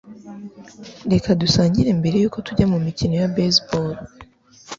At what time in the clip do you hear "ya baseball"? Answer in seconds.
3.21-3.91